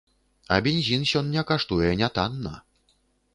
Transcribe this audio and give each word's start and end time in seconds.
А 0.53 0.57
бензін 0.67 1.05
сёння 1.11 1.43
каштуе 1.51 1.91
нятанна. 2.01 2.55